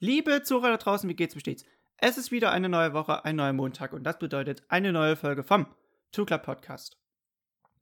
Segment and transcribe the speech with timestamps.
[0.00, 1.64] Liebe Zuhörer da draußen, wie geht's, wie steht's?
[1.96, 5.42] Es ist wieder eine neue Woche, ein neuer Montag und das bedeutet eine neue Folge
[5.42, 5.66] vom
[6.12, 6.96] Two Club Podcast.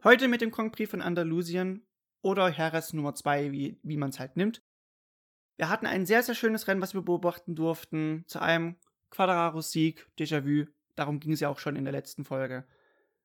[0.03, 1.87] Heute mit dem Grand Prix von Andalusien
[2.23, 4.63] oder Heres Nummer 2, wie, wie man es halt nimmt.
[5.59, 8.25] Wir hatten ein sehr, sehr schönes Rennen, was wir beobachten durften.
[8.27, 8.77] Zu einem
[9.11, 10.71] Quadraro-Sieg, Déjà-vu.
[10.95, 12.67] Darum ging es ja auch schon in der letzten Folge.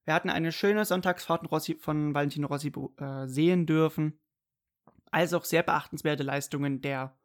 [0.03, 1.47] Wir hatten eine schöne Sonntagsfahrt
[1.79, 4.19] von Valentino Rossi äh, sehen dürfen.
[5.11, 7.15] Als auch sehr beachtenswerte Leistungen der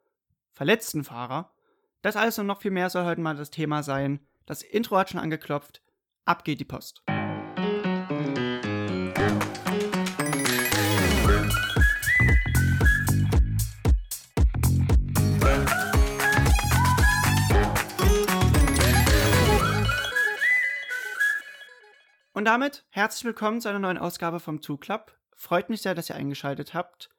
[0.53, 1.56] verletzten Fahrer.
[2.07, 4.21] Das alles und noch viel mehr soll heute mal das Thema sein.
[4.45, 5.83] Das Intro hat schon angeklopft.
[6.25, 7.03] Ab geht die Post.
[22.33, 25.19] Und damit herzlich willkommen zu einer neuen Ausgabe vom Two Club.
[25.35, 27.11] Freut mich sehr, dass ihr eingeschaltet habt.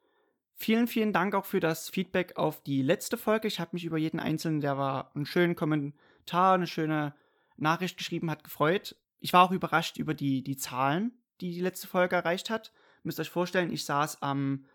[0.60, 3.46] Vielen, vielen Dank auch für das Feedback auf die letzte Folge.
[3.46, 7.14] Ich habe mich über jeden Einzelnen, der war einen schönen Kommentar, eine schöne
[7.56, 8.96] Nachricht geschrieben hat, gefreut.
[9.20, 12.72] Ich war auch überrascht über die, die Zahlen, die die letzte Folge erreicht hat.
[13.04, 14.66] Müsst euch vorstellen, ich saß am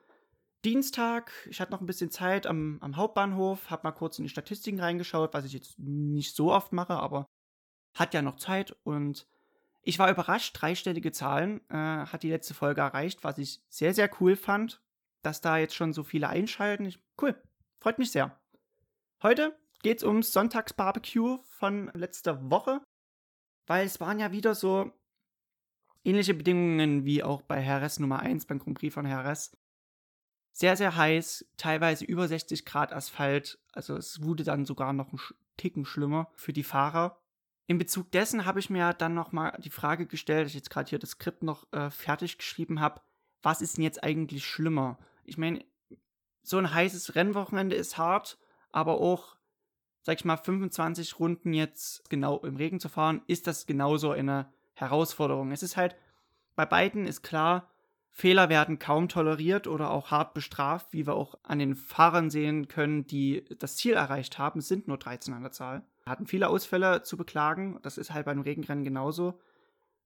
[0.64, 4.30] Dienstag, ich hatte noch ein bisschen Zeit am, am Hauptbahnhof, habe mal kurz in die
[4.30, 7.26] Statistiken reingeschaut, was ich jetzt nicht so oft mache, aber
[7.94, 9.28] hat ja noch Zeit und
[9.82, 14.10] ich war überrascht, dreistellige Zahlen äh, hat die letzte Folge erreicht, was ich sehr, sehr
[14.22, 14.82] cool fand
[15.24, 16.94] dass da jetzt schon so viele einschalten.
[17.20, 17.36] Cool,
[17.80, 18.40] freut mich sehr.
[19.24, 22.82] Heute geht es ums Sonntagsbarbecue von letzter Woche,
[23.66, 24.92] weil es waren ja wieder so
[26.04, 29.56] ähnliche Bedingungen wie auch bei Heres Nummer 1 beim Grand Prix von Heres.
[30.52, 35.20] Sehr, sehr heiß, teilweise über 60 Grad Asphalt, also es wurde dann sogar noch ein
[35.58, 37.20] Ticken schlimmer für die Fahrer.
[37.66, 40.90] In Bezug dessen habe ich mir dann nochmal die Frage gestellt, dass ich jetzt gerade
[40.90, 43.02] hier das Skript noch äh, fertig geschrieben habe,
[43.42, 44.98] was ist denn jetzt eigentlich schlimmer?
[45.26, 45.64] Ich meine,
[46.42, 48.38] so ein heißes Rennwochenende ist hart,
[48.72, 49.38] aber auch,
[50.02, 54.52] sag ich mal, 25 Runden jetzt genau im Regen zu fahren, ist das genauso eine
[54.74, 55.52] Herausforderung.
[55.52, 55.96] Es ist halt,
[56.56, 57.70] bei beiden ist klar,
[58.12, 62.68] Fehler werden kaum toleriert oder auch hart bestraft, wie wir auch an den Fahrern sehen
[62.68, 64.60] können, die das Ziel erreicht haben.
[64.60, 65.84] Es sind nur 13 an der Zahl.
[66.04, 67.80] Wir hatten viele Ausfälle zu beklagen.
[67.82, 69.40] Das ist halt beim Regenrennen genauso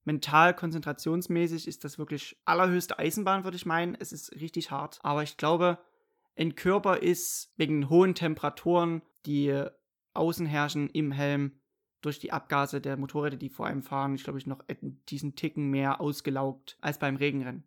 [0.07, 3.95] mental, konzentrationsmäßig ist das wirklich allerhöchste Eisenbahn, würde ich meinen.
[4.00, 5.00] Es ist richtig hart.
[5.03, 5.79] Aber ich glaube,
[6.38, 9.66] ein Körper ist wegen hohen Temperaturen, die
[10.13, 11.59] außen herrschen im Helm,
[12.01, 14.63] durch die Abgase der Motorräder, die vor einem fahren, ich glaube, ich noch
[15.09, 17.66] diesen Ticken mehr ausgelaugt als beim Regenrennen.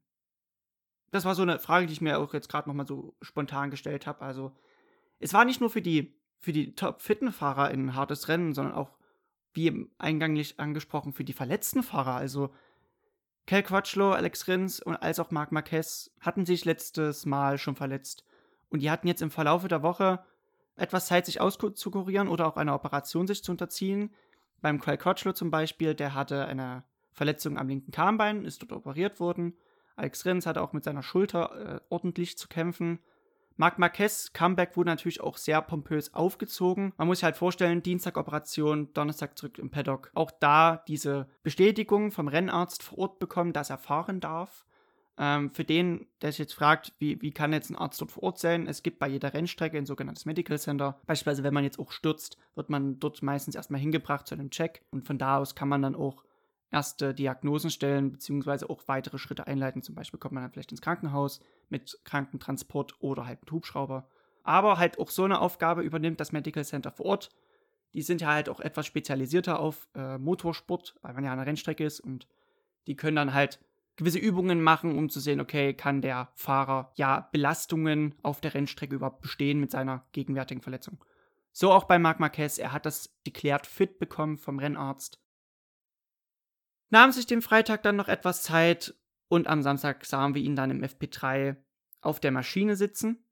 [1.11, 4.06] Das war so eine Frage, die ich mir auch jetzt gerade nochmal so spontan gestellt
[4.06, 4.23] habe.
[4.23, 4.56] Also,
[5.19, 9.00] es war nicht nur für die, für die top-fitten Fahrer ein hartes Rennen, sondern auch
[9.53, 12.15] wie eingänglich angesprochen, für die verletzten Fahrer.
[12.15, 12.50] Also
[13.47, 18.25] Kel Quatschlo, Alex Rins und als auch Marc Marquez hatten sich letztes Mal schon verletzt.
[18.69, 20.25] Und die hatten jetzt im Verlauf der Woche
[20.77, 24.15] etwas Zeit, sich auszukurieren oder auch einer Operation sich zu unterziehen.
[24.61, 29.21] Beim Kel Quatschlo zum Beispiel, der hatte eine Verletzung am linken Kahnbein, ist dort operiert
[29.21, 29.56] worden.
[29.97, 33.00] Alex Rins hatte auch mit seiner Schulter äh, ordentlich zu kämpfen.
[33.60, 36.94] Marc Marquez Comeback wurde natürlich auch sehr pompös aufgezogen.
[36.97, 40.10] Man muss sich halt vorstellen, Dienstag Operation, Donnerstag zurück im Paddock.
[40.15, 44.65] Auch da diese Bestätigung vom Rennarzt vor Ort bekommen, dass er fahren darf.
[45.19, 48.22] Ähm, für den, der sich jetzt fragt, wie, wie kann jetzt ein Arzt dort vor
[48.22, 48.66] Ort sein?
[48.66, 50.99] Es gibt bei jeder Rennstrecke ein sogenanntes Medical Center.
[51.04, 54.87] Beispielsweise, wenn man jetzt auch stürzt, wird man dort meistens erstmal hingebracht zu einem Check.
[54.91, 56.25] Und von da aus kann man dann auch
[56.70, 59.82] erste Diagnosen stellen, beziehungsweise auch weitere Schritte einleiten.
[59.82, 64.08] Zum Beispiel kommt man dann vielleicht ins Krankenhaus mit Krankentransport oder halt mit Hubschrauber.
[64.42, 67.31] Aber halt auch so eine Aufgabe übernimmt das Medical Center vor Ort.
[67.92, 71.47] Die sind ja halt auch etwas spezialisierter auf äh, Motorsport, weil man ja an der
[71.47, 72.28] Rennstrecke ist und
[72.87, 73.58] die können dann halt
[73.97, 78.94] gewisse Übungen machen, um zu sehen, okay, kann der Fahrer ja Belastungen auf der Rennstrecke
[78.94, 81.04] überhaupt bestehen mit seiner gegenwärtigen Verletzung.
[81.52, 85.20] So auch bei Marc Marquez, er hat das deklärt fit bekommen vom Rennarzt
[86.91, 88.95] nahm sich den Freitag dann noch etwas Zeit
[89.28, 91.56] und am Samstag sahen wir ihn dann im FP3
[92.01, 93.25] auf der Maschine sitzen.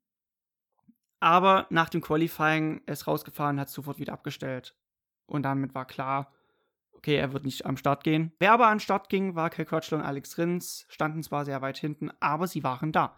[1.21, 4.77] Aber nach dem Qualifying ist rausgefahren, hat sofort wieder abgestellt.
[5.27, 6.33] Und damit war klar,
[6.93, 8.33] okay, er wird nicht am Start gehen.
[8.39, 11.79] Wer aber an Start ging, war Kel Crutchlow und Alex Rins, standen zwar sehr weit
[11.79, 13.17] hinten, aber sie waren da.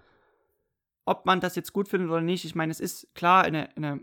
[1.04, 4.00] Ob man das jetzt gut findet oder nicht, ich meine, es ist klar eine, eine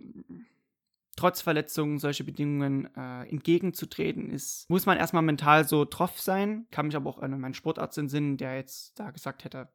[1.17, 6.67] trotz Verletzungen solche Bedingungen äh, entgegenzutreten ist, muss man erstmal mental so drauf sein.
[6.71, 9.69] Kann mich aber auch an meinen Sportarzt entsinnen, der jetzt da gesagt hätte,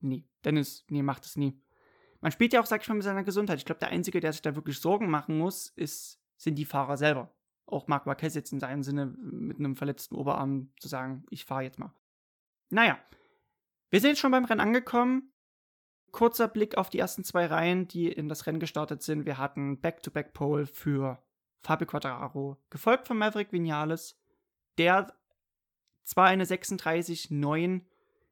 [0.00, 1.60] nee, Dennis, nee, macht es nie.
[2.20, 3.58] Man spielt ja auch, sag ich mal, mit seiner Gesundheit.
[3.58, 6.96] Ich glaube, der Einzige, der sich da wirklich Sorgen machen muss, ist, sind die Fahrer
[6.96, 7.34] selber.
[7.66, 11.64] Auch Marc Marquez jetzt in seinem Sinne mit einem verletzten Oberarm zu sagen, ich fahre
[11.64, 11.92] jetzt mal.
[12.70, 12.98] Naja,
[13.90, 15.31] wir sind jetzt schon beim Rennen angekommen.
[16.12, 19.26] Kurzer Blick auf die ersten zwei Reihen, die in das Rennen gestartet sind.
[19.26, 21.22] Wir hatten Back-to-Back-Pole für
[21.62, 24.18] Fabio Quattararo, gefolgt von Maverick Vinales,
[24.78, 25.12] der
[26.04, 27.82] zwar eine 36,9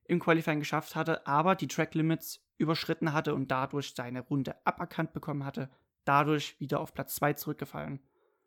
[0.05, 5.13] im Qualifying geschafft hatte, aber die Track Limits überschritten hatte und dadurch seine Runde aberkannt
[5.13, 5.71] bekommen hatte,
[6.05, 8.01] dadurch wieder auf Platz 2 zurückgefallen.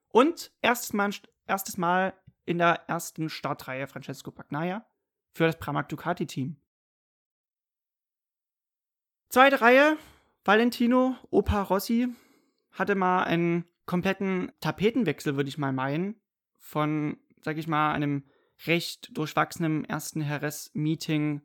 [0.09, 1.11] Und erstes Mal,
[1.47, 2.13] erstes Mal
[2.45, 4.85] in der ersten Startreihe Francesco Bagnaia
[5.33, 6.57] für das Pramac Ducati Team.
[9.33, 9.97] Zweite Reihe,
[10.45, 12.07] Valentino Opa Rossi
[12.71, 16.21] hatte mal einen kompletten Tapetenwechsel, würde ich mal meinen,
[16.59, 18.25] von, sag ich mal, einem
[18.67, 21.41] recht durchwachsenen ersten Heres-Meeting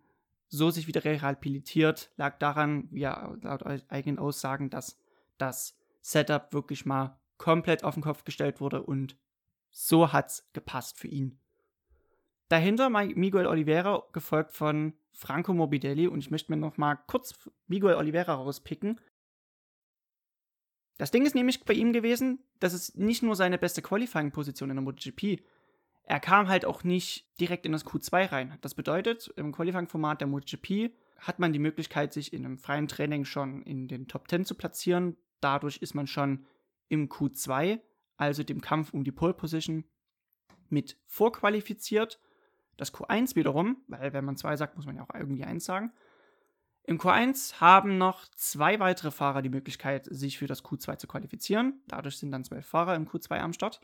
[0.48, 4.98] so sich wieder rehabilitiert, lag daran, wie er laut eigenen Aussagen, dass
[5.38, 9.16] das Setup wirklich mal komplett auf den Kopf gestellt wurde und
[9.70, 11.40] so hat's gepasst für ihn.
[12.48, 17.94] Dahinter Miguel Oliveira, gefolgt von Franco Morbidelli und ich möchte mir noch mal kurz Miguel
[17.94, 19.00] Oliveira rauspicken.
[20.96, 24.76] Das Ding ist nämlich bei ihm gewesen, dass es nicht nur seine beste Qualifying-Position in
[24.76, 25.40] der MotoGP,
[26.08, 28.58] er kam halt auch nicht direkt in das Q2 rein.
[28.62, 33.26] Das bedeutet, im Qualifying-Format der MotoGP hat man die Möglichkeit, sich in einem freien Training
[33.26, 35.18] schon in den Top 10 zu platzieren.
[35.40, 36.46] Dadurch ist man schon
[36.88, 37.80] im Q2,
[38.16, 39.84] also dem Kampf um die Pole Position,
[40.70, 42.18] mit vorqualifiziert.
[42.78, 45.92] Das Q1 wiederum, weil wenn man 2 sagt, muss man ja auch irgendwie 1 sagen.
[46.84, 51.82] Im Q1 haben noch zwei weitere Fahrer die Möglichkeit, sich für das Q2 zu qualifizieren.
[51.86, 53.82] Dadurch sind dann zwölf Fahrer im Q2 am Start.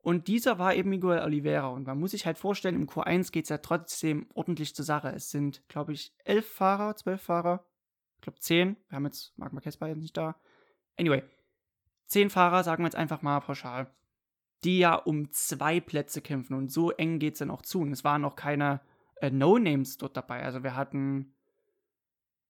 [0.00, 1.66] Und dieser war eben Miguel Oliveira.
[1.68, 5.10] Und man muss sich halt vorstellen, im Q1 geht es ja trotzdem ordentlich zur Sache.
[5.10, 7.66] Es sind, glaube ich, elf Fahrer, zwölf Fahrer.
[8.16, 8.76] Ich glaube, zehn.
[8.88, 10.36] Wir haben jetzt Marc Marquez bei nicht da.
[10.96, 11.22] Anyway,
[12.06, 13.90] zehn Fahrer, sagen wir jetzt einfach mal pauschal,
[14.64, 16.54] die ja um zwei Plätze kämpfen.
[16.54, 17.80] Und so eng geht es dann auch zu.
[17.80, 18.80] Und es waren noch keine
[19.20, 20.42] äh, No-Names dort dabei.
[20.42, 21.32] Also wir hatten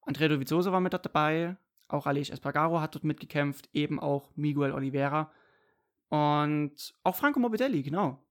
[0.02, 1.56] Andrea Dovizioso war mit dort dabei.
[1.88, 3.68] Auch Aleix Espargaro hat dort mitgekämpft.
[3.72, 5.30] Eben auch Miguel Oliveira.
[6.08, 8.22] Und auch Franco Morbidelli, genau.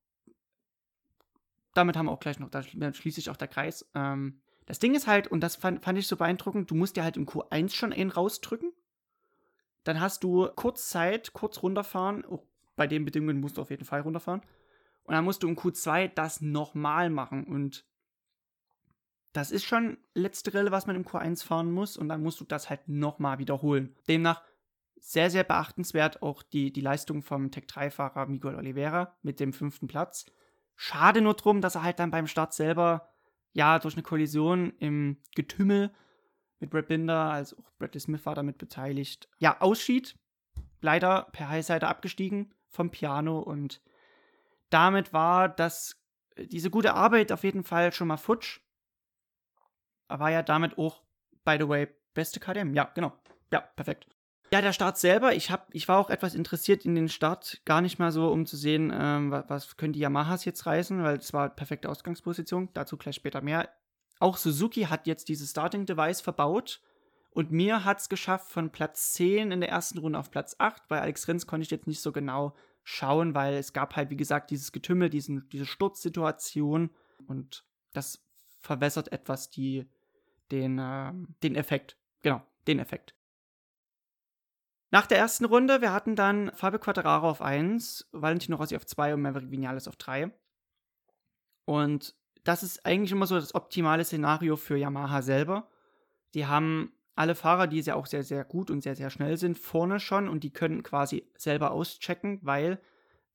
[1.73, 3.87] Damit haben wir auch gleich noch, da schließt sich auch der Kreis.
[3.93, 7.03] Ähm, das Ding ist halt, und das fand, fand ich so beeindruckend, du musst dir
[7.03, 8.73] halt im Q1 schon einen rausdrücken.
[9.83, 12.25] Dann hast du kurz Zeit, kurz runterfahren.
[12.77, 14.41] Bei den Bedingungen musst du auf jeden Fall runterfahren.
[15.03, 17.43] Und dann musst du im Q2 das nochmal machen.
[17.43, 17.85] Und
[19.33, 21.97] das ist schon letzte Rille, was man im Q1 fahren muss.
[21.97, 23.95] Und dann musst du das halt nochmal wiederholen.
[24.07, 24.43] Demnach
[24.99, 30.25] sehr, sehr beachtenswert auch die, die Leistung vom Tech-3-Fahrer Miguel Oliveira mit dem fünften Platz.
[30.75, 33.09] Schade nur drum, dass er halt dann beim Start selber,
[33.53, 35.91] ja, durch eine Kollision im Getümmel
[36.59, 40.17] mit Brad Binder, also auch Bradley Smith war damit beteiligt, ja, ausschied.
[40.79, 43.81] Leider per Highsider abgestiegen vom Piano und
[44.69, 46.01] damit war das,
[46.37, 48.59] diese gute Arbeit auf jeden Fall schon mal futsch.
[50.09, 51.03] Er war ja damit auch,
[51.43, 52.73] by the way, beste KDM.
[52.73, 53.13] Ja, genau.
[53.51, 54.07] Ja, perfekt.
[54.51, 57.81] Ja, der Start selber, ich, hab, ich war auch etwas interessiert in den Start, gar
[57.81, 61.17] nicht mal so, um zu sehen, ähm, was, was können die Yamahas jetzt reißen, weil
[61.17, 63.69] es war perfekte Ausgangsposition, dazu gleich später mehr.
[64.19, 66.81] Auch Suzuki hat jetzt dieses Starting-Device verbaut
[67.37, 70.87] und mir hat es geschafft von Platz 10 in der ersten Runde auf Platz 8.
[70.87, 74.17] Bei Alex Rins konnte ich jetzt nicht so genau schauen, weil es gab halt, wie
[74.17, 76.89] gesagt, dieses Getümmel, diesen, diese Sturzsituation
[77.27, 77.63] und
[77.93, 78.25] das
[78.59, 79.87] verwässert etwas die,
[80.49, 81.13] den, äh,
[81.43, 81.99] den Effekt.
[82.23, 83.13] Genau, den Effekt.
[84.89, 89.13] Nach der ersten Runde, wir hatten dann Fabio Quattararo auf 1, Valentino Rossi auf 2
[89.13, 90.31] und Maverick Vinales auf 3.
[91.65, 95.69] Und das ist eigentlich immer so das optimale Szenario für Yamaha selber.
[96.33, 99.57] Die haben alle Fahrer, die ja auch sehr, sehr gut und sehr, sehr schnell sind,
[99.57, 102.79] vorne schon und die können quasi selber auschecken, weil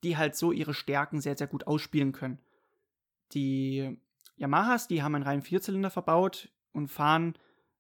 [0.03, 2.39] die halt so ihre Stärken sehr, sehr gut ausspielen können.
[3.33, 3.99] Die
[4.37, 7.35] Yamahas, die haben einen reinen Vierzylinder verbaut und fahren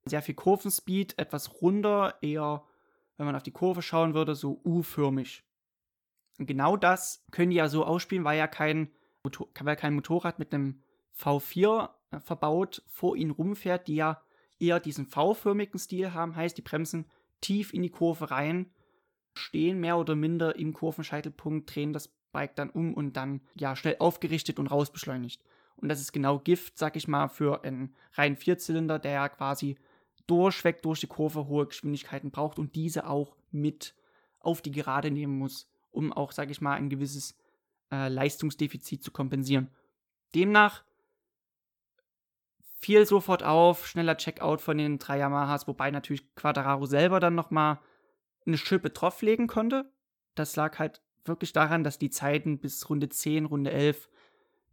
[0.04, 2.64] sehr viel Kurvenspeed, etwas runder, eher
[3.16, 5.44] wenn man auf die Kurve schauen würde, so U-förmig.
[6.38, 8.90] Und genau das können die ja so ausspielen, weil ja kein,
[9.60, 10.82] weil kein Motorrad mit einem
[11.16, 14.22] V4 äh, verbaut vor ihnen rumfährt, die ja
[14.62, 17.06] eher diesen V-förmigen Stil haben, heißt, die bremsen
[17.40, 18.70] tief in die Kurve rein,
[19.34, 23.96] stehen mehr oder minder im Kurvenscheitelpunkt, drehen das Bike dann um und dann ja schnell
[23.98, 25.42] aufgerichtet und rausbeschleunigt.
[25.76, 29.76] Und das ist genau Gift, sag ich mal, für einen reinen Vierzylinder, der ja quasi
[30.26, 33.94] durchweg durch die Kurve hohe Geschwindigkeiten braucht und diese auch mit
[34.38, 37.36] auf die Gerade nehmen muss, um auch, sage ich mal, ein gewisses
[37.90, 39.70] äh, Leistungsdefizit zu kompensieren.
[40.34, 40.84] Demnach
[42.82, 47.78] fiel sofort auf, schneller Checkout von den drei Yamahas, wobei natürlich Quadraro selber dann nochmal
[48.44, 49.90] eine Schippe drauflegen konnte.
[50.34, 54.08] Das lag halt wirklich daran, dass die Zeiten bis Runde 10, Runde 11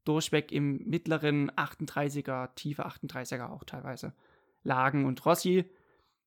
[0.05, 4.13] durchweg im mittleren 38er, tiefe 38er auch teilweise
[4.63, 5.05] lagen.
[5.05, 5.65] Und Rossi,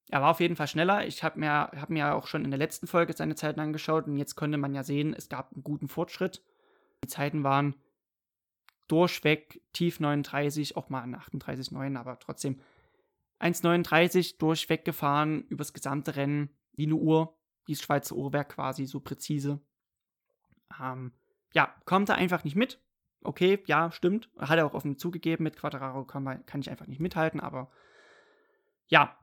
[0.09, 1.05] er war auf jeden Fall schneller.
[1.05, 4.19] Ich habe mir, hab mir auch schon in der letzten Folge seine Zeiten angeschaut und
[4.19, 6.45] jetzt konnte man ja sehen, es gab einen guten Fortschritt.
[7.03, 7.75] Die Zeiten waren
[8.93, 12.61] durchweg tief 39, auch mal 38,9, aber trotzdem
[13.41, 17.35] 1,39 durchweg gefahren übers gesamte Rennen, wie eine Uhr,
[17.65, 19.63] wie das Schweizer Uhrwerk quasi, so präzise.
[20.79, 21.13] Ähm,
[21.55, 22.83] ja, kommt er einfach nicht mit.
[23.23, 24.29] Okay, ja, stimmt.
[24.39, 27.71] Hat er auch offen zugegeben, mit Quadraro kann, kann ich einfach nicht mithalten, aber
[28.89, 29.17] ja,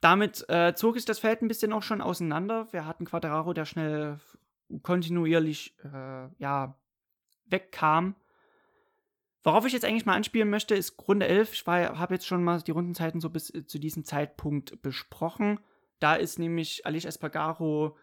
[0.00, 2.72] damit äh, zog sich das Feld ein bisschen auch schon auseinander.
[2.72, 4.18] Wir hatten Quadraro, der schnell
[4.82, 6.78] kontinuierlich äh, ja,
[7.44, 8.14] wegkam.
[9.44, 11.52] Worauf ich jetzt eigentlich mal anspielen möchte, ist Runde 11.
[11.52, 15.60] Ich habe jetzt schon mal die Rundenzeiten so bis äh, zu diesem Zeitpunkt besprochen.
[16.00, 17.96] Da ist nämlich Alish Espargaro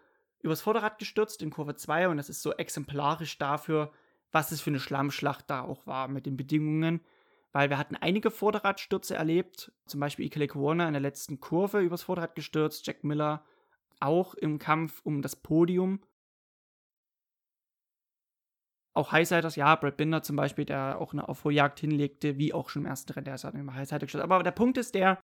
[0.44, 3.92] übers Vorderrad gestürzt in Kurve 2 und das ist so exemplarisch dafür,
[4.32, 7.02] was es für eine Schlammschlacht da auch war mit den Bedingungen.
[7.54, 12.04] Weil wir hatten einige Vorderradstürze erlebt, zum Beispiel Ikele Corona in der letzten Kurve übers
[12.04, 13.44] Vorderrad gestürzt, Jack Miller
[14.00, 16.02] auch im Kampf um das Podium.
[18.94, 22.84] Auch Highsiders, ja, Brad Binder zum Beispiel, der auch eine Aufholjagd hinlegte, wie auch schon
[22.84, 24.24] im ersten Rennen, der ist halt immer Highsider gestürzt.
[24.24, 25.22] Aber der Punkt ist der,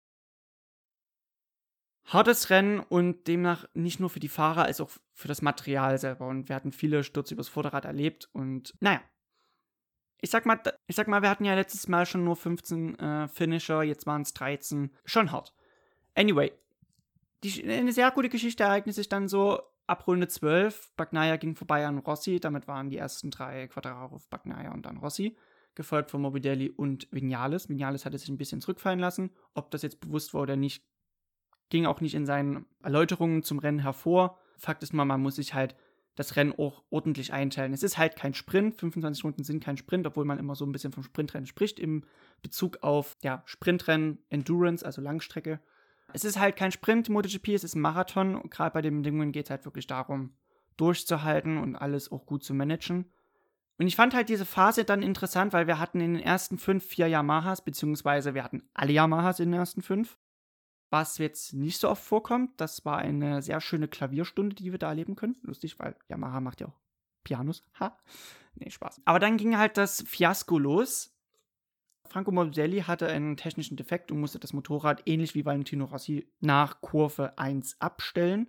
[2.07, 6.27] hartes Rennen und demnach nicht nur für die Fahrer, als auch für das Material selber.
[6.27, 9.01] Und wir hatten viele Stürze übers Vorderrad erlebt und naja.
[10.19, 13.27] Ich sag mal, ich sag mal, wir hatten ja letztes Mal schon nur 15 äh,
[13.27, 14.91] Finisher, jetzt waren es 13.
[15.05, 15.53] Schon hart.
[16.15, 16.51] Anyway,
[17.43, 20.91] die, eine sehr gute Geschichte ereignet sich dann so ab Runde 12.
[20.95, 25.35] Bagnaia ging vorbei an Rossi, damit waren die ersten drei Quadraro Bagnaia und dann Rossi.
[25.75, 27.69] Gefolgt von Morbidelli und Vinales.
[27.69, 29.31] Vinales hatte sich ein bisschen zurückfallen lassen.
[29.53, 30.83] Ob das jetzt bewusst war oder nicht,
[31.69, 34.39] ging auch nicht in seinen Erläuterungen zum Rennen hervor.
[34.57, 35.75] Fakt ist mal, man muss sich halt
[36.15, 37.73] das Rennen auch ordentlich einteilen.
[37.73, 40.71] Es ist halt kein Sprint, 25 Stunden sind kein Sprint, obwohl man immer so ein
[40.71, 42.03] bisschen vom Sprintrennen spricht im
[42.41, 45.59] Bezug auf ja, Sprintrennen, Endurance, also Langstrecke.
[46.17, 49.45] Es ist halt kein Sprint, MotoGP, es ist ein Marathon gerade bei den Bedingungen geht
[49.45, 50.35] es halt wirklich darum,
[50.75, 53.05] durchzuhalten und alles auch gut zu managen.
[53.77, 56.83] Und ich fand halt diese Phase dann interessant, weil wir hatten in den ersten fünf
[56.83, 60.17] vier Yamahas, beziehungsweise wir hatten alle Yamahas in den ersten fünf.
[60.89, 64.89] Was jetzt nicht so oft vorkommt, das war eine sehr schöne Klavierstunde, die wir da
[64.89, 65.37] erleben können.
[65.43, 66.79] Lustig, weil Yamaha macht ja auch
[67.25, 67.63] Pianos.
[67.79, 67.95] Ha.
[68.55, 69.01] Nee, Spaß.
[69.05, 71.15] Aber dann ging halt das Fiasko los.
[72.09, 76.81] Franco Morbidelli hatte einen technischen Defekt und musste das Motorrad ähnlich wie Valentino Rossi nach
[76.81, 78.47] Kurve 1 abstellen.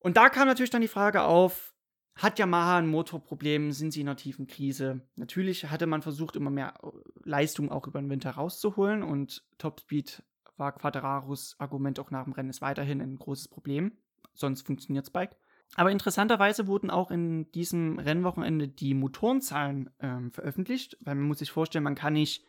[0.00, 1.74] Und da kam natürlich dann die Frage auf,
[2.14, 3.72] hat Yamaha ein Motorproblem?
[3.72, 5.00] Sind sie in einer tiefen Krise?
[5.16, 6.88] Natürlich hatte man versucht, immer mehr äh,
[7.24, 10.22] Leistung auch über den Winter rauszuholen und Topspeed
[10.56, 13.96] war Quadraros Argument auch nach dem Rennen ist weiterhin ein großes Problem.
[14.34, 15.36] Sonst funktioniert Spike.
[15.74, 21.50] Aber interessanterweise wurden auch in diesem Rennwochenende die Motorenzahlen ähm, veröffentlicht, weil man muss sich
[21.50, 22.44] vorstellen, man kann nicht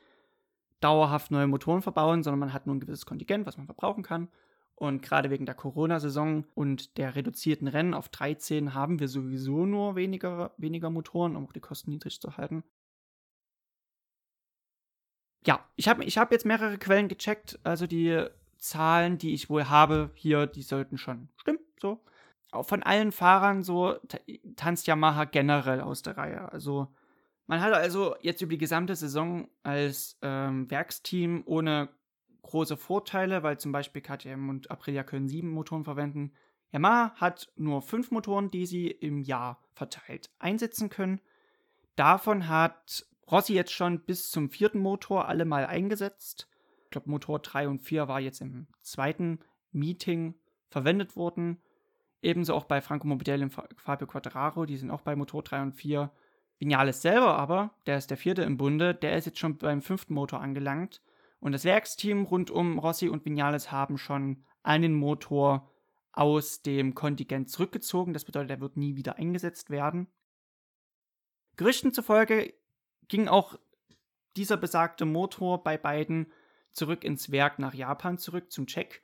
[0.82, 4.27] dauerhaft neue Motoren verbauen, sondern man hat nur ein gewisses Kontingent, was man verbrauchen kann.
[4.75, 9.96] Und gerade wegen der Corona-Saison und der reduzierten Rennen auf 13 haben wir sowieso nur
[9.96, 12.63] weniger, weniger Motoren, um auch die Kosten niedrig zu halten
[15.46, 17.60] ja, ich habe ich hab jetzt mehrere Quellen gecheckt.
[17.63, 18.25] Also die
[18.58, 21.60] Zahlen, die ich wohl habe, hier, die sollten schon stimmen.
[21.82, 22.03] So.
[22.62, 23.95] Von allen Fahrern so
[24.55, 26.51] tanzt Yamaha generell aus der Reihe.
[26.51, 26.88] Also
[27.48, 31.89] man hat also jetzt über die gesamte Saison als ähm, Werksteam ohne
[32.43, 36.33] große Vorteile, weil zum Beispiel KTM und Aprilia können sieben Motoren verwenden.
[36.72, 41.22] Yamaha hat nur fünf Motoren, die sie im Jahr verteilt einsetzen können.
[41.95, 46.48] Davon hat Rossi jetzt schon bis zum vierten Motor alle mal eingesetzt.
[46.86, 49.39] Ich glaube, Motor 3 und 4 war jetzt im zweiten
[49.72, 50.36] Meeting
[50.69, 51.62] verwendet worden.
[52.24, 55.74] Ebenso auch bei Franco Morbidelli und Fabio Quattararo, die sind auch bei Motor 3 und
[55.74, 56.10] 4.
[56.58, 60.13] Vinales selber aber, der ist der vierte im Bunde, der ist jetzt schon beim fünften
[60.13, 61.01] Motor angelangt.
[61.39, 65.70] Und das Werksteam rund um Rossi und Vinales haben schon einen Motor
[66.13, 68.13] aus dem Kontingent zurückgezogen.
[68.13, 70.08] Das bedeutet, er wird nie wieder eingesetzt werden.
[71.58, 72.53] Gerüchten zufolge
[73.10, 73.60] ging auch
[74.38, 76.32] dieser besagte Motor bei beiden
[76.72, 79.01] zurück ins Werk nach Japan, zurück zum Check.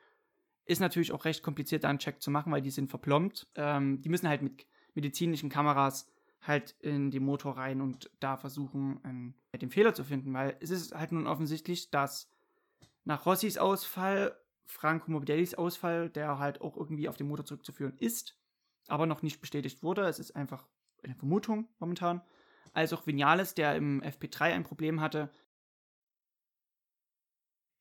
[0.70, 3.48] Ist natürlich auch recht kompliziert, da einen Check zu machen, weil die sind verplombt.
[3.56, 6.08] Ähm, die müssen halt mit medizinischen Kameras
[6.42, 10.70] halt in den Motor rein und da versuchen, einen, den Fehler zu finden, weil es
[10.70, 12.30] ist halt nun offensichtlich, dass
[13.04, 18.38] nach Rossis Ausfall, Franco Morbidellis Ausfall, der halt auch irgendwie auf den Motor zurückzuführen ist,
[18.88, 20.04] aber noch nicht bestätigt wurde.
[20.04, 20.68] Es ist einfach
[21.04, 22.22] eine Vermutung momentan
[22.74, 25.32] als auch Vinales, der im FP3 ein Problem hatte,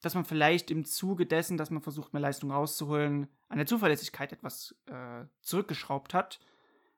[0.00, 4.32] dass man vielleicht im Zuge dessen, dass man versucht, mehr Leistung rauszuholen, an der Zuverlässigkeit
[4.32, 6.40] etwas äh, zurückgeschraubt hat,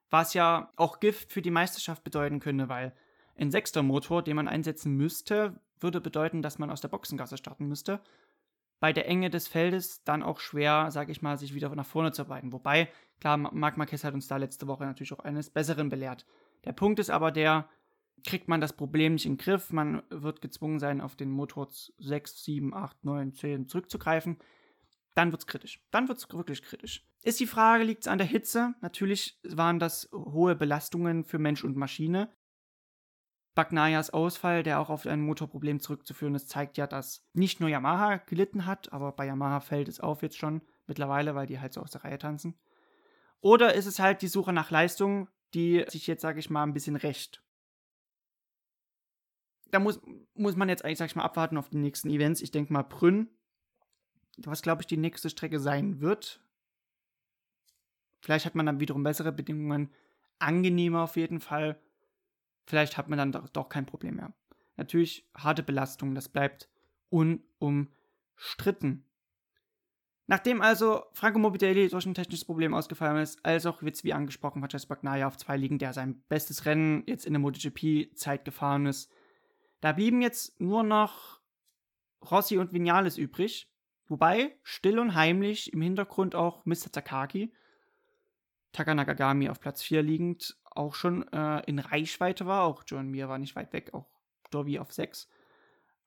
[0.09, 2.93] was ja auch Gift für die Meisterschaft bedeuten könnte, weil
[3.35, 7.67] ein sechster Motor, den man einsetzen müsste, würde bedeuten, dass man aus der Boxengasse starten
[7.67, 8.01] müsste.
[8.81, 12.11] bei der Enge des Feldes dann auch schwer, sage ich mal, sich wieder nach vorne
[12.11, 12.51] zu arbeiten.
[12.51, 12.89] Wobei,
[13.19, 16.25] klar, Marc Marquez hat uns da letzte Woche natürlich auch eines Besseren belehrt.
[16.65, 17.69] Der Punkt ist aber der,
[18.23, 21.69] kriegt man das Problem nicht in den Griff, man wird gezwungen sein, auf den Motor
[21.97, 24.37] 6, 7, 8, 9, 10 zurückzugreifen,
[25.15, 25.83] dann wird es kritisch.
[25.91, 27.05] Dann wird es wirklich kritisch.
[27.23, 28.73] Ist die Frage, liegt es an der Hitze?
[28.81, 32.31] Natürlich waren das hohe Belastungen für Mensch und Maschine.
[33.53, 38.17] Bagnayas Ausfall, der auch auf ein Motorproblem zurückzuführen ist, zeigt ja, dass nicht nur Yamaha
[38.17, 41.81] gelitten hat, aber bei Yamaha fällt es auf jetzt schon mittlerweile, weil die halt so
[41.81, 42.57] aus der Reihe tanzen.
[43.41, 46.73] Oder ist es halt die Suche nach Leistung, die sich jetzt, sage ich mal, ein
[46.73, 47.43] bisschen rächt.
[49.71, 49.99] Da muss,
[50.33, 52.41] muss man jetzt eigentlich, sag ich mal, abwarten auf die nächsten Events.
[52.41, 53.29] Ich denke mal, Brünn,
[54.37, 56.41] was glaube ich die nächste Strecke sein wird.
[58.21, 59.89] Vielleicht hat man dann wiederum bessere Bedingungen,
[60.39, 61.79] angenehmer auf jeden Fall
[62.65, 64.33] vielleicht hat man dann doch, doch kein Problem mehr.
[64.77, 66.69] Natürlich harte Belastung, das bleibt
[67.09, 69.05] unumstritten.
[70.27, 74.61] Nachdem also Franco Morbidelli durch ein technisches Problem ausgefallen ist, als auch jetzt wie angesprochen
[74.61, 79.11] Francesco Bagnaia auf zwei liegen, der sein bestes Rennen jetzt in der MotoGP-Zeit gefahren ist,
[79.81, 81.41] da blieben jetzt nur noch
[82.29, 83.69] Rossi und Vinales übrig,
[84.07, 86.91] wobei still und heimlich im Hintergrund auch Mr.
[86.91, 87.53] Takaki,
[88.71, 92.63] Takanagagami auf Platz 4 liegend, auch schon äh, in Reichweite war.
[92.63, 94.07] Auch John Mir war nicht weit weg, auch
[94.49, 95.27] Dovi auf 6.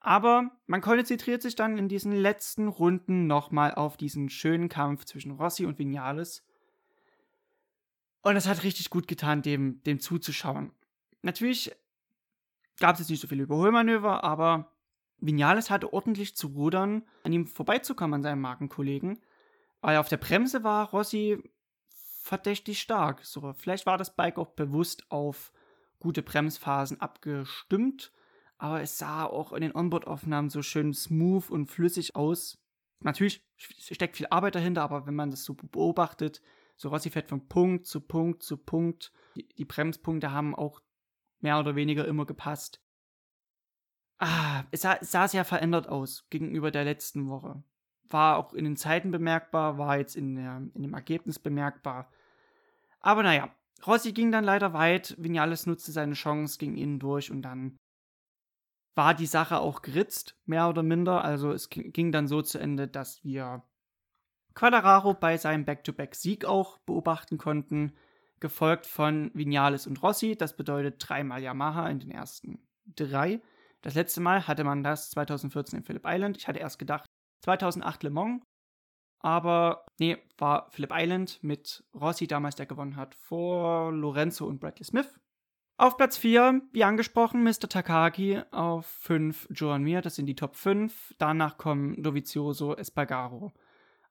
[0.00, 5.32] Aber man konzentriert sich dann in diesen letzten Runden nochmal auf diesen schönen Kampf zwischen
[5.32, 6.44] Rossi und Vinales.
[8.22, 10.72] Und es hat richtig gut getan, dem, dem zuzuschauen.
[11.22, 11.74] Natürlich
[12.78, 14.72] gab es jetzt nicht so viele Überholmanöver, aber
[15.18, 19.18] Vinales hatte ordentlich zu rudern, an ihm vorbeizukommen, an seinem Markenkollegen.
[19.80, 21.38] Weil auf der Bremse war Rossi
[22.22, 23.24] verdächtig stark.
[23.24, 25.52] So, vielleicht war das Bike auch bewusst auf
[25.98, 28.12] gute Bremsphasen abgestimmt,
[28.58, 32.58] aber es sah auch in den Onboard-Aufnahmen so schön smooth und flüssig aus.
[33.00, 36.40] Natürlich steckt viel Arbeit dahinter, aber wenn man das so beobachtet,
[36.76, 39.12] so Rossi fährt von Punkt zu Punkt zu Punkt.
[39.36, 40.80] Die, die Bremspunkte haben auch
[41.40, 42.80] mehr oder weniger immer gepasst.
[44.18, 47.62] Ah, es sah, es sah sehr verändert aus gegenüber der letzten Woche
[48.14, 52.10] war auch in den Zeiten bemerkbar, war jetzt in, der, in dem Ergebnis bemerkbar.
[53.00, 53.54] Aber naja,
[53.86, 57.76] Rossi ging dann leider weit, Vinales nutzte seine Chance, ging innen durch und dann
[58.94, 61.24] war die Sache auch geritzt, mehr oder minder.
[61.24, 63.64] Also es ging dann so zu Ende, dass wir
[64.54, 67.92] Quadraro bei seinem Back-to-Back-Sieg auch beobachten konnten,
[68.44, 70.36] gefolgt von Vinales und Rossi.
[70.36, 72.58] Das bedeutet dreimal Yamaha in den ersten
[72.94, 73.40] drei.
[73.80, 76.36] Das letzte Mal hatte man das 2014 in Phillip Island.
[76.36, 77.06] Ich hatte erst gedacht,
[77.40, 78.42] 2008 Le Mans.
[79.20, 84.84] Aber nee, war Phillip Island mit Rossi damals, der gewonnen hat, vor Lorenzo und Bradley
[84.84, 85.18] Smith.
[85.78, 87.66] Auf Platz 4, wie angesprochen, Mr.
[87.70, 88.42] Takagi.
[88.50, 91.14] Auf 5 Joan Mir, das sind die Top 5.
[91.16, 93.54] Danach kommen Dovizioso, Espargaro.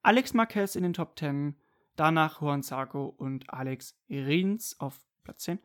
[0.01, 1.55] Alex Marquez in den Top 10.
[1.95, 5.59] Danach Juan Sarko und Alex Rins auf Platz 10.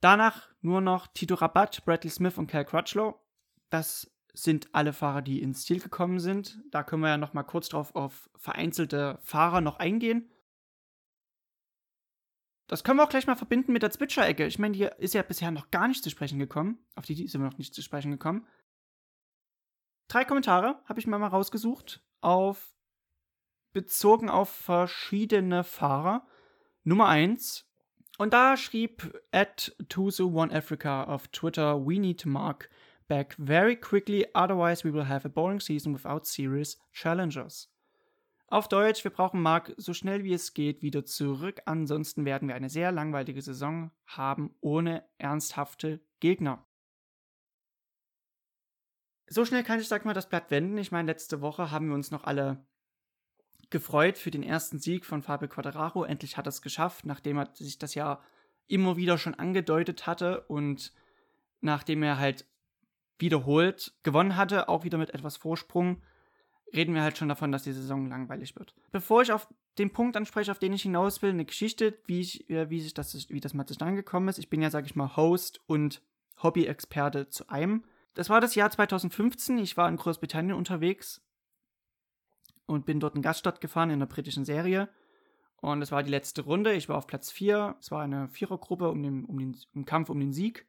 [0.00, 3.20] Danach nur noch Tito Rabat, Bradley Smith und Cal Crutchlow.
[3.68, 6.60] Das sind alle Fahrer, die ins Ziel gekommen sind.
[6.70, 10.30] Da können wir ja noch mal kurz drauf auf vereinzelte Fahrer noch eingehen.
[12.66, 14.46] Das können wir auch gleich mal verbinden mit der Zwitscher-Ecke.
[14.46, 16.78] Ich meine, hier ist ja bisher noch gar nicht zu sprechen gekommen.
[16.94, 18.46] Auf die sind wir noch nicht zu sprechen gekommen.
[20.06, 22.72] Drei Kommentare habe ich mir mal rausgesucht, auf,
[23.72, 26.26] bezogen auf verschiedene Fahrer.
[26.84, 27.66] Nummer 1.
[28.18, 32.68] Und da schrieb at Tuzu1Africa auf Twitter, we need Mark
[33.08, 37.70] back very quickly, otherwise we will have a boring season without serious challengers.
[38.46, 42.54] Auf Deutsch, wir brauchen Mark so schnell wie es geht wieder zurück, ansonsten werden wir
[42.54, 46.66] eine sehr langweilige Saison haben ohne ernsthafte Gegner.
[49.28, 50.76] So schnell kann ich, sag mal, das Blatt wenden.
[50.78, 52.66] Ich meine, letzte Woche haben wir uns noch alle
[53.70, 56.04] gefreut für den ersten Sieg von Fabio Quadraro.
[56.04, 58.20] Endlich hat er es geschafft, nachdem er sich das ja
[58.66, 60.92] immer wieder schon angedeutet hatte und
[61.60, 62.46] nachdem er halt
[63.18, 66.02] wiederholt gewonnen hatte, auch wieder mit etwas Vorsprung,
[66.72, 68.74] reden wir halt schon davon, dass die Saison langweilig wird.
[68.92, 72.44] Bevor ich auf den Punkt anspreche, auf den ich hinaus will, eine Geschichte, wie, ich,
[72.48, 74.38] wie, sich das, wie das mal zustande gekommen ist.
[74.38, 76.02] Ich bin ja, sag ich mal, Host und
[76.42, 77.84] Hobby-Experte zu einem.
[78.14, 79.58] Das war das Jahr 2015.
[79.58, 81.22] Ich war in Großbritannien unterwegs
[82.70, 84.88] und bin dort in Gaststadt gefahren in der britischen Serie.
[85.60, 86.72] Und es war die letzte Runde.
[86.72, 87.76] Ich war auf Platz 4.
[87.80, 90.66] Es war eine Vierergruppe um den, um den um Kampf um den Sieg.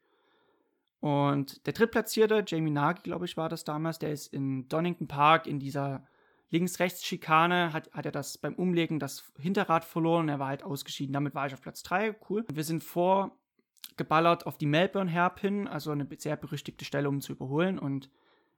[0.99, 5.47] Und der Drittplatzierte, Jamie Nagy, glaube ich, war das damals, der ist in Donington Park
[5.47, 6.05] in dieser
[6.51, 11.13] Links-Rechts-Schikane, hat, hat er das beim Umlegen das Hinterrad verloren er war halt ausgeschieden.
[11.13, 12.45] Damit war ich auf Platz 3, cool.
[12.47, 17.31] Und wir sind vorgeballert auf die Melbourne Hairpin, also eine sehr berüchtigte Stelle, um zu
[17.31, 17.79] überholen.
[17.79, 18.09] Und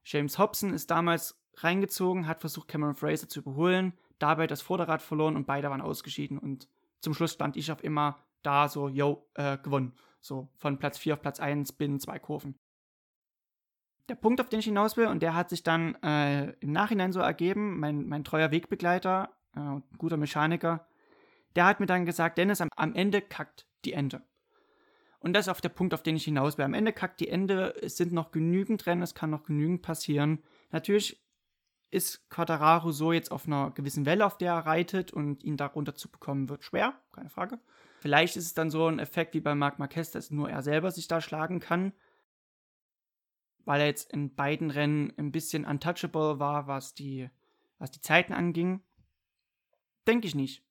[0.04, 5.36] James Hobson ist damals reingezogen, hat versucht, Cameron Fraser zu überholen, dabei das Vorderrad verloren
[5.36, 6.38] und beide waren ausgeschieden.
[6.38, 6.68] Und
[7.00, 9.94] zum Schluss stand ich auf immer da so, yo, äh, gewonnen.
[10.20, 12.58] So von Platz 4 auf Platz 1 binnen zwei Kurven.
[14.08, 17.12] Der Punkt, auf den ich hinaus will, und der hat sich dann äh, im Nachhinein
[17.12, 20.86] so ergeben, mein, mein treuer Wegbegleiter, äh, guter Mechaniker,
[21.56, 24.22] der hat mir dann gesagt, Dennis, am, am Ende kackt die Ende.
[25.24, 26.66] Und das ist auch der Punkt, auf den ich hinaus will.
[26.66, 30.42] Am Ende kackt die Ende, es sind noch genügend Rennen, es kann noch genügend passieren.
[30.70, 31.24] Natürlich
[31.90, 35.94] ist Quadraro so jetzt auf einer gewissen Welle, auf der er reitet und ihn darunter
[35.94, 37.58] zu bekommen, wird schwer, keine Frage.
[38.00, 40.90] Vielleicht ist es dann so ein Effekt wie bei Marc Marquez, dass nur er selber
[40.90, 41.94] sich da schlagen kann,
[43.64, 47.30] weil er jetzt in beiden Rennen ein bisschen untouchable war, was die,
[47.78, 48.82] was die Zeiten anging.
[50.06, 50.62] Denke ich nicht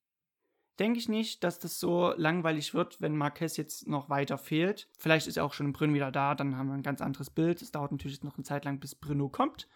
[0.79, 4.89] denke ich nicht, dass das so langweilig wird, wenn Marquez jetzt noch weiter fehlt.
[4.97, 7.61] Vielleicht ist er auch schon Brünn wieder da, dann haben wir ein ganz anderes Bild.
[7.61, 9.67] Es dauert natürlich noch eine Zeit lang, bis Bruno kommt.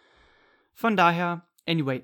[0.73, 2.03] Von daher, anyway.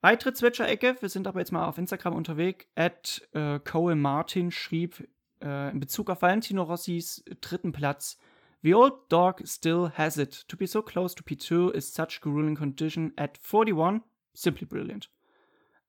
[0.00, 2.66] Weitere Zwitscher-Ecke, wir sind aber jetzt mal auf Instagram unterwegs.
[2.74, 5.08] At äh, Cole Martin schrieb
[5.40, 8.18] äh, in Bezug auf Valentino Rossis dritten Platz.
[8.62, 10.48] The old dog still has it.
[10.48, 14.02] To be so close to P2 is such grueling condition at 41.
[14.32, 15.10] Simply brilliant.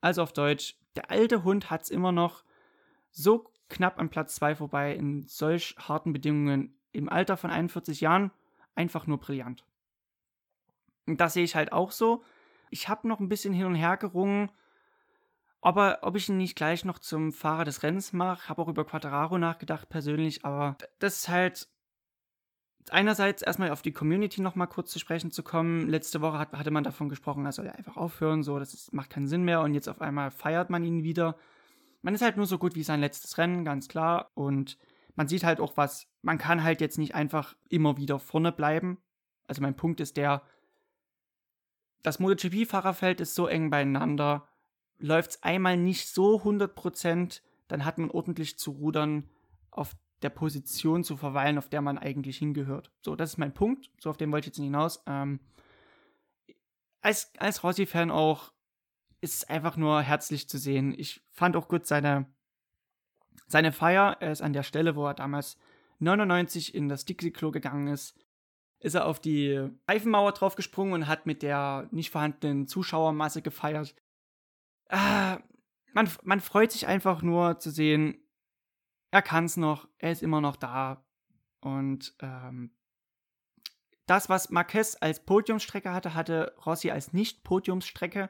[0.02, 2.44] Also auf Deutsch, der alte Hund hat es immer noch
[3.12, 8.32] so knapp an Platz 2 vorbei in solch harten Bedingungen im Alter von 41 Jahren
[8.76, 9.66] einfach nur brillant.
[11.08, 12.24] Und das sehe ich halt auch so.
[12.70, 14.52] Ich habe noch ein bisschen hin und her gerungen,
[15.62, 18.86] aber ob ich ihn nicht gleich noch zum Fahrer des Rennens mache, habe auch über
[18.86, 21.68] Quattararo nachgedacht persönlich, aber das ist halt
[22.92, 25.90] einerseits erstmal auf die Community nochmal kurz zu sprechen zu kommen.
[25.90, 28.94] Letzte Woche hat, hatte man davon gesprochen, er soll ja einfach aufhören, so, das ist,
[28.94, 31.36] macht keinen Sinn mehr und jetzt auf einmal feiert man ihn wieder.
[32.02, 34.30] Man ist halt nur so gut wie sein letztes Rennen, ganz klar.
[34.36, 34.78] Und
[35.16, 39.00] man sieht halt auch was, man kann halt jetzt nicht einfach immer wieder vorne bleiben.
[39.48, 40.44] Also mein Punkt ist der,
[42.04, 44.48] das MotoGP-Fahrerfeld ist so eng beieinander,
[45.00, 49.28] läuft es einmal nicht so 100%, dann hat man ordentlich zu rudern
[49.72, 49.96] auf
[50.26, 52.92] der Position zu verweilen, auf der man eigentlich hingehört.
[53.02, 53.92] So, das ist mein Punkt.
[54.00, 55.04] So, auf den wollte ich jetzt nicht hinaus.
[55.06, 55.40] Ähm,
[57.02, 58.52] als als Rossi-Fan auch
[59.22, 60.96] ist es einfach nur herzlich zu sehen.
[60.98, 62.26] Ich fand auch gut seine,
[63.46, 64.18] seine Feier.
[64.20, 65.58] Er ist an der Stelle, wo er damals
[66.00, 68.18] 99 in das Dixie-Klo gegangen ist,
[68.80, 73.96] ist er auf die Reifenmauer draufgesprungen und hat mit der nicht vorhandenen Zuschauermasse gefeiert.
[74.90, 75.38] Ah,
[75.94, 78.18] man, man freut sich einfach nur zu sehen,
[79.16, 81.02] er kann es noch, er ist immer noch da.
[81.62, 82.72] Und ähm,
[84.08, 88.30] das, was Marquez als Podiumsstrecke hatte, hatte Rossi als Nicht-Podiumsstrecke,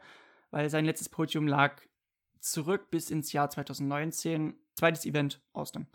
[0.51, 1.81] weil sein letztes Podium lag
[2.39, 4.53] zurück bis ins Jahr 2019.
[4.75, 5.87] Zweites Event, Austin.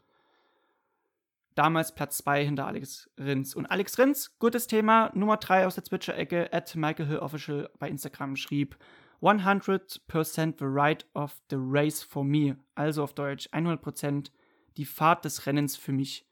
[1.54, 3.54] Damals Platz 2 hinter Alex Rins.
[3.54, 7.88] Und Alex Rins, gutes Thema, Nummer 3 aus der Twitcher-Ecke, at Michael Hill Official bei
[7.88, 8.76] Instagram schrieb,
[9.22, 12.56] 100% the right of the race for me.
[12.74, 14.32] Also auf Deutsch, 100%
[14.80, 16.26] die Fahrt des Rennens für mich.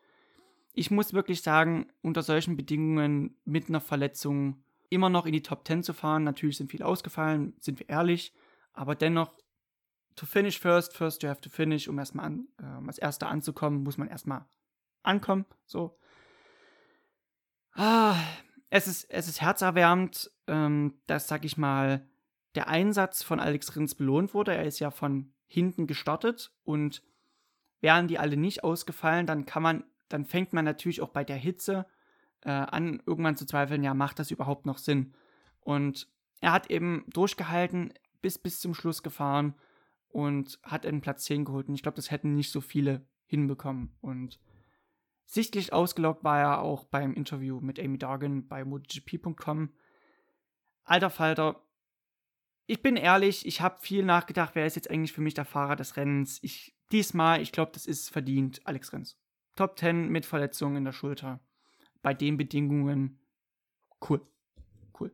[0.73, 5.67] Ich muss wirklich sagen, unter solchen Bedingungen mit einer Verletzung immer noch in die Top
[5.67, 6.25] 10 zu fahren.
[6.25, 8.33] Natürlich sind viele ausgefallen, sind wir ehrlich,
[8.73, 9.35] aber dennoch
[10.17, 13.83] to finish first, first you have to finish, um erstmal an, äh, als Erster anzukommen,
[13.83, 14.47] muss man erstmal
[15.03, 15.45] ankommen.
[15.67, 15.99] So.
[17.75, 18.17] Ah,
[18.71, 22.09] es ist, es ist herzerwärmend, ähm, dass, sag ich mal,
[22.55, 24.55] der Einsatz von Alex Rins belohnt wurde.
[24.55, 27.03] Er ist ja von hinten gestartet und
[27.81, 31.37] Wären die alle nicht ausgefallen, dann kann man, dann fängt man natürlich auch bei der
[31.37, 31.87] Hitze
[32.43, 35.14] äh, an, irgendwann zu zweifeln, ja, macht das überhaupt noch Sinn?
[35.61, 36.09] Und
[36.41, 39.55] er hat eben durchgehalten, bis bis zum Schluss gefahren
[40.09, 41.69] und hat einen Platz 10 geholt.
[41.69, 43.95] Und ich glaube, das hätten nicht so viele hinbekommen.
[44.01, 44.41] Und
[45.25, 49.73] sichtlich ausgelockt war er auch beim Interview mit Amy Dargan bei MotoGP.com.
[50.85, 51.62] Alter Falter,
[52.67, 55.77] ich bin ehrlich, ich habe viel nachgedacht, wer ist jetzt eigentlich für mich der Fahrer
[55.77, 56.38] des Rennens.
[56.43, 59.18] Ich diesmal, ich glaube, das ist verdient, Alex Renz.
[59.57, 61.40] Top 10 mit Verletzungen in der Schulter.
[62.03, 63.18] Bei den Bedingungen.
[64.09, 64.20] Cool.
[64.98, 65.12] Cool.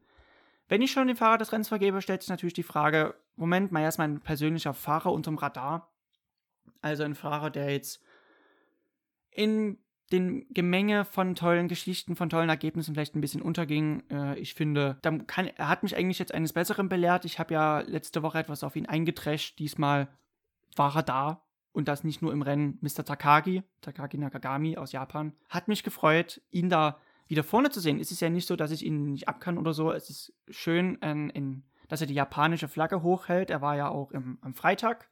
[0.68, 3.88] Wenn ich schon den Fahrer des Rennens vergebe, stellt sich natürlich die Frage: Moment, Meier
[3.88, 5.90] ist mein persönlicher Fahrer unterm Radar.
[6.82, 8.02] Also ein Fahrer, der jetzt
[9.30, 9.78] in
[10.12, 14.02] den Gemenge von tollen Geschichten, von tollen Ergebnissen vielleicht ein bisschen unterging.
[14.10, 17.24] Äh, ich finde, kann, er hat mich eigentlich jetzt eines Besseren belehrt.
[17.24, 19.58] Ich habe ja letzte Woche etwas auf ihn eingetrescht.
[19.58, 20.08] Diesmal
[20.76, 21.43] war er da
[21.74, 23.04] und das nicht nur im Rennen Mr.
[23.04, 27.98] Takagi, Takagi Nakagami aus Japan, hat mich gefreut, ihn da wieder vorne zu sehen.
[27.98, 29.90] Es ist ja nicht so, dass ich ihn nicht abkann oder so.
[29.90, 33.50] Es ist schön, in, in, dass er die japanische Flagge hochhält.
[33.50, 35.10] Er war ja auch im, am Freitag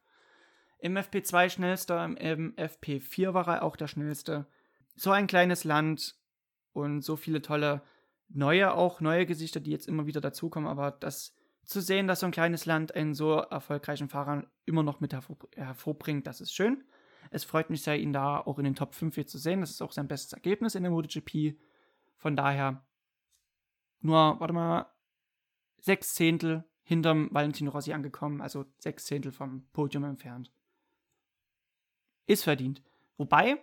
[0.79, 4.47] im FP2 schnellster, im FP4 war er auch der schnellste.
[4.95, 6.15] So ein kleines Land
[6.71, 7.81] und so viele tolle
[8.29, 12.25] neue, auch neue Gesichter, die jetzt immer wieder dazukommen, aber das zu sehen, dass so
[12.25, 16.83] ein kleines Land einen so erfolgreichen Fahrer immer noch mit hervor, hervorbringt, das ist schön.
[17.31, 19.61] Es freut mich sehr, ihn da auch in den Top 5 hier zu sehen.
[19.61, 21.57] Das ist auch sein bestes Ergebnis in der MotoGP.
[22.17, 22.85] Von daher
[24.01, 24.91] nur, warte mal,
[25.79, 30.51] sechs Zehntel hinterm Valentino Rossi angekommen, also sechs Zehntel vom Podium entfernt.
[32.27, 32.83] Ist verdient.
[33.17, 33.57] Wobei,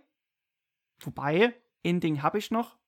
[1.00, 2.80] wobei, ein Ding habe ich noch.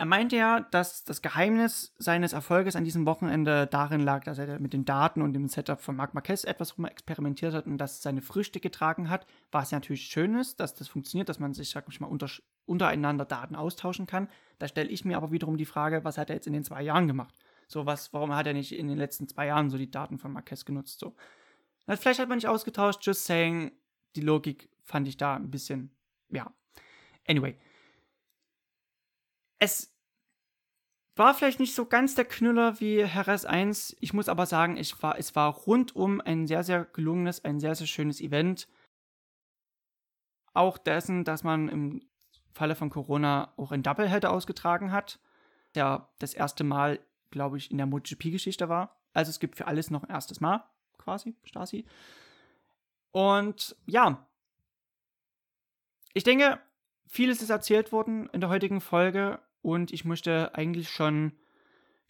[0.00, 4.58] Er meinte ja, dass das Geheimnis seines Erfolges an diesem Wochenende darin lag, dass er
[4.58, 8.00] mit den Daten und dem Setup von Marc Marquez etwas rum experimentiert hat und das
[8.00, 11.68] seine Früchte getragen hat, was ja natürlich schön ist, dass das funktioniert, dass man sich,
[11.68, 12.30] sag ich mal, unter,
[12.64, 14.30] untereinander Daten austauschen kann.
[14.58, 16.80] Da stelle ich mir aber wiederum die Frage, was hat er jetzt in den zwei
[16.80, 17.34] Jahren gemacht?
[17.68, 20.32] So, was, warum hat er nicht in den letzten zwei Jahren so die Daten von
[20.32, 20.98] Marquez genutzt?
[20.98, 21.14] So.
[21.86, 23.70] Vielleicht hat man nicht ausgetauscht, just saying,
[24.16, 25.94] die Logik fand ich da ein bisschen,
[26.30, 26.50] ja.
[27.28, 27.58] Anyway,
[29.60, 29.94] es
[31.14, 33.96] war vielleicht nicht so ganz der Knüller wie Heres 1.
[34.00, 37.74] Ich muss aber sagen, ich war, es war rundum ein sehr, sehr gelungenes, ein sehr,
[37.74, 38.66] sehr schönes Event.
[40.54, 42.08] Auch dessen, dass man im
[42.52, 45.20] Falle von Corona auch ein Doubleheader ausgetragen hat.
[45.74, 46.98] Der das erste Mal,
[47.30, 48.98] glaube ich, in der MotoGP-Geschichte war.
[49.12, 50.64] Also es gibt für alles noch ein erstes Mal,
[50.98, 51.84] quasi, Stasi.
[53.12, 54.26] Und ja,
[56.12, 56.60] ich denke,
[57.06, 59.40] vieles ist erzählt worden in der heutigen Folge.
[59.62, 61.32] Und ich möchte eigentlich schon,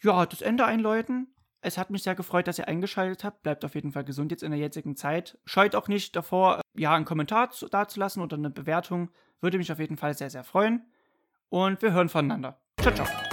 [0.01, 1.35] ja, das Ende einläuten.
[1.63, 3.43] Es hat mich sehr gefreut, dass ihr eingeschaltet habt.
[3.43, 5.39] Bleibt auf jeden Fall gesund jetzt in der jetzigen Zeit.
[5.45, 9.11] Scheut auch nicht davor, ja, einen Kommentar dazulassen oder eine Bewertung.
[9.41, 10.87] Würde mich auf jeden Fall sehr, sehr freuen.
[11.49, 12.61] Und wir hören voneinander.
[12.81, 13.30] Ciao, ciao.